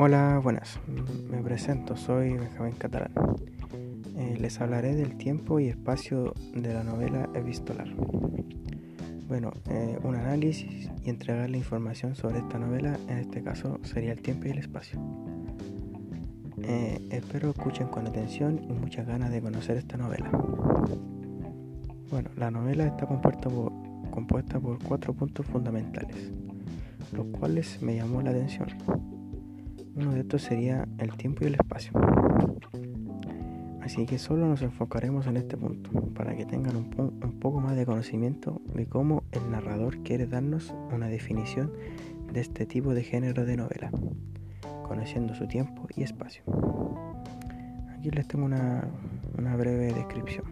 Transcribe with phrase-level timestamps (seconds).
[0.00, 0.78] Hola, buenas.
[1.28, 3.10] Me presento, soy Benjamín Catalán.
[4.16, 7.88] Eh, les hablaré del tiempo y espacio de la novela epistolar.
[9.26, 14.12] Bueno, eh, un análisis y entregar la información sobre esta novela, en este caso sería
[14.12, 15.00] el tiempo y el espacio.
[16.62, 20.30] Eh, espero escuchen con atención y muchas ganas de conocer esta novela.
[22.08, 23.72] Bueno, la novela está compuesta por,
[24.12, 26.30] compuesta por cuatro puntos fundamentales,
[27.12, 28.68] los cuales me llamó la atención.
[29.98, 31.90] Uno de estos sería el tiempo y el espacio.
[33.82, 36.88] Así que solo nos enfocaremos en este punto, para que tengan un,
[37.40, 41.72] poco más de conocimiento de cómo el narrador quiere darnos una definición
[42.32, 43.90] de este tipo de género de novela,
[44.86, 46.44] conociendo su tiempo y espacio.
[47.98, 48.86] Aquí les tengo una,
[49.36, 50.44] una breve descripción.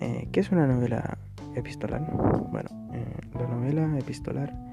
[0.00, 1.16] Eh, ¿Qué es una novela
[1.54, 2.00] epistolar?
[2.50, 4.68] Bueno, eh, la novela epistolar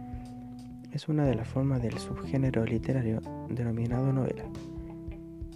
[0.96, 4.46] es una de las formas del subgénero literario denominado novela,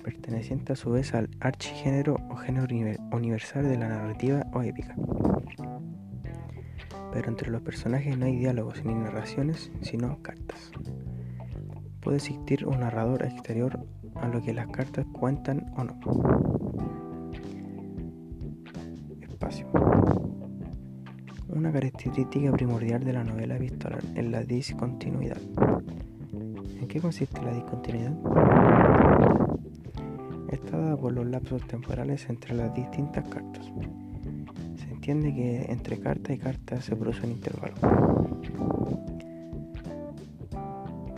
[0.03, 2.67] perteneciente a su vez al archigénero o género
[3.13, 4.97] universal de la narrativa o épica.
[7.13, 10.71] Pero entre los personajes no hay diálogos ni narraciones, sino cartas.
[12.01, 13.79] Puede existir un narrador exterior
[14.15, 15.99] a lo que las cartas cuentan o no.
[19.21, 20.28] Espacio.
[21.49, 25.39] Una característica primordial de la novela epistolar es la discontinuidad.
[26.79, 28.13] ¿En qué consiste la discontinuidad?
[30.51, 33.65] Está dada por los lapsos temporales entre las distintas cartas.
[34.75, 37.75] Se entiende que entre carta y carta se produce un intervalo.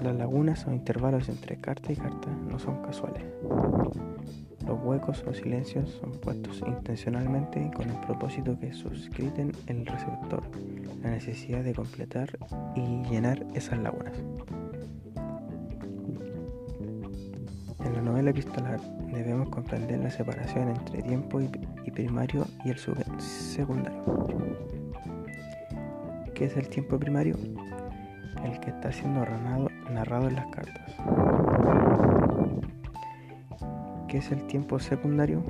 [0.01, 3.23] Las lagunas o intervalos entre carta y carta no son casuales.
[4.65, 10.43] Los huecos o silencios son puestos intencionalmente con el propósito que suscriten el receptor
[11.03, 12.29] la necesidad de completar
[12.75, 14.13] y llenar esas lagunas.
[17.83, 18.79] En la novela epistolar
[19.11, 21.47] debemos comprender la separación entre tiempo y,
[21.91, 22.77] primario y el
[23.19, 24.03] secundario.
[26.35, 27.35] ¿Qué es el tiempo primario?
[28.43, 29.25] El que está siendo
[29.89, 32.20] narrado en las cartas.
[34.11, 35.41] ¿Qué es el tiempo secundario?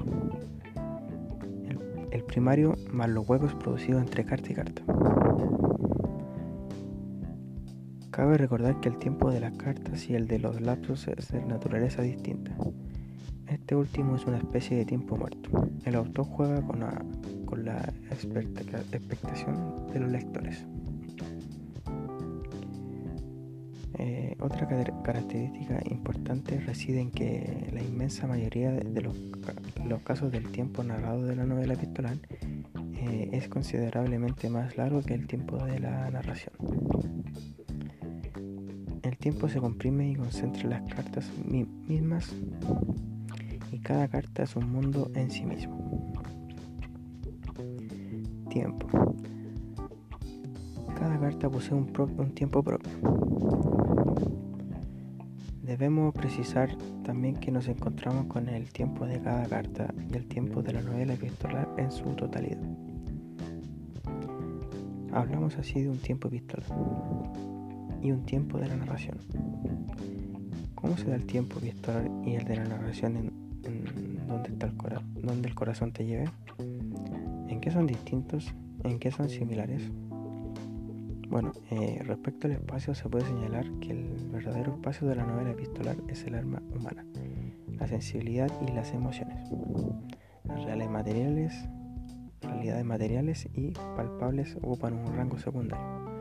[2.12, 4.84] El, primario más los huecos producidos entre carta y carta.
[8.12, 11.44] Cabe recordar que el tiempo de las cartas y el de los lapsos es de
[11.44, 12.56] naturaleza distinta.
[13.48, 15.50] Este último es una especie de tiempo muerto.
[15.84, 17.94] El autor juega con la
[18.92, 20.68] expectación de los lectores.
[23.98, 29.16] Eh, otra característica importante reside en que la inmensa mayoría de los,
[30.04, 32.18] casos del tiempo narrado de la novela epistolar
[32.96, 36.54] eh, es considerablemente más largo que el tiempo de la narración.
[39.04, 41.30] El tiempo se comprime y concentra en las cartas
[41.88, 42.34] mismas
[43.72, 46.14] y cada carta es un mundo en sí mismo.
[48.50, 48.88] Tiempo.
[51.02, 52.92] Cada carta posee un, tiempo propio.
[55.64, 60.62] Debemos precisar también que nos encontramos con el tiempo de cada carta y el tiempo
[60.62, 62.62] de la novela epistolar en su totalidad.
[65.12, 66.68] Hablamos así de un tiempo epistolar
[68.04, 69.18] y un tiempo de la narración.
[70.76, 73.32] ¿Cómo se da el tiempo epistolar y el de la narración en,
[74.46, 74.76] está el
[75.26, 76.30] donde el corazón te lleve?
[77.48, 78.54] ¿En qué son distintos?
[78.84, 79.90] ¿En qué son similares?
[81.32, 85.52] Bueno, eh, respecto al espacio se puede señalar que el verdadero espacio de la novela
[85.52, 87.06] epistolar es el alma humana,
[87.70, 89.50] la sensibilidad y las emociones,
[90.44, 91.54] las reales materiales,
[92.42, 96.12] realidades materiales y palpables ocupan un rango secundario,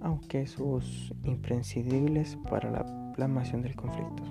[0.00, 4.24] aunque sus imprescindibles para la plasmación del conflicto.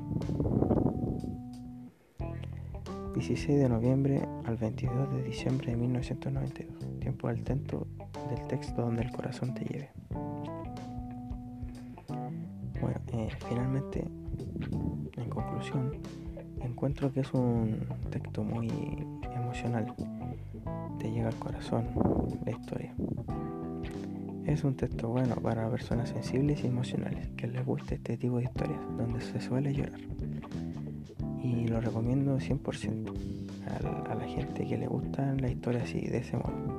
[3.16, 6.96] 16 de noviembre al 22 de diciembre de 1992.
[6.99, 9.89] Tiempo del, del texto donde el corazón te lleve.
[12.81, 14.05] Bueno, eh, finalmente,
[15.15, 15.94] en conclusión,
[16.61, 17.79] encuentro que es un
[18.11, 18.69] texto muy
[19.35, 19.94] emocional.
[20.99, 21.88] Te llega al corazón
[22.45, 22.94] la historia.
[24.45, 28.45] Es un texto bueno para personas sensibles y emocionales que les guste este tipo de
[28.45, 29.99] historias, donde se suele llorar
[31.47, 33.13] y lo recomiendo 100%
[34.09, 36.76] a, la gente que le gustan las historias así, de ese modo.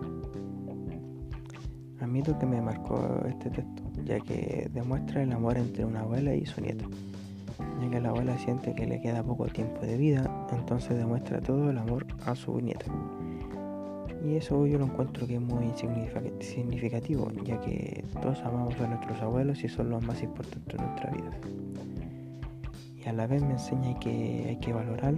[2.18, 6.60] Que me marcó este texto, ya que demuestra el amor entre una abuela y su
[6.60, 6.84] nieta,
[7.80, 11.70] ya que la abuela siente que le queda poco tiempo de vida, entonces demuestra todo
[11.70, 12.86] el amor a su nieta.
[14.26, 15.72] Y eso yo lo encuentro que es muy
[16.40, 21.10] significativo, ya que todos amamos a nuestros abuelos y son los más importantes de nuestra
[21.12, 21.30] vida.
[22.96, 25.14] Y a la vez me enseña que hay que valorar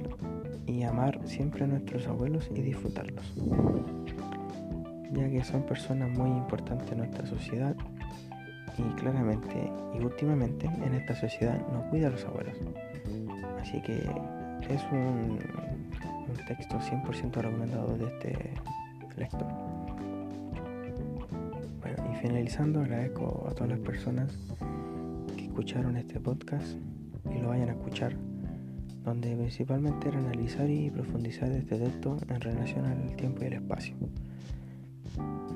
[0.67, 3.35] y amar siempre a nuestros abuelos y disfrutarlos,
[5.12, 7.75] ya que son personas muy importantes en nuestra sociedad
[8.79, 12.57] y claramente y últimamente en esta sociedad no cuida a los abuelos.
[13.61, 13.97] Así que
[14.69, 15.39] es un,
[16.29, 18.55] un texto 100% recomendado de este
[19.17, 19.47] lector.
[21.81, 24.39] Bueno, y finalizando, agradezco a todas las personas
[25.37, 26.77] que escucharon este podcast
[27.35, 28.15] y lo vayan a escuchar,
[29.05, 33.95] donde principalmente era analizar y profundizar este texto en relación al tiempo y el espacio.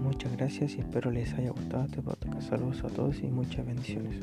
[0.02, 2.48] Muchas gracias y espero les haya gustado este podcast.
[2.48, 4.16] Saludos a todos y muchas bendiciones.